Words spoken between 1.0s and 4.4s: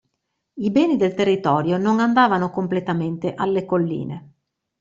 territorio non andavano completamente alle colline.